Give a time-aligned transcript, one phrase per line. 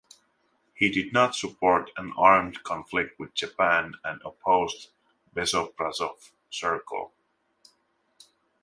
[0.73, 4.89] He did not support an armed conflict with Japan and opposed
[5.31, 7.13] the Bezobrazov Circle.